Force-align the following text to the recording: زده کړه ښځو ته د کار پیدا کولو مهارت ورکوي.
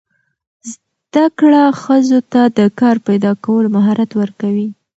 زده 1.09 1.25
کړه 1.39 1.63
ښځو 1.81 2.19
ته 2.31 2.41
د 2.57 2.59
کار 2.79 2.95
پیدا 3.07 3.31
کولو 3.43 3.67
مهارت 3.77 4.11
ورکوي. 4.21 4.67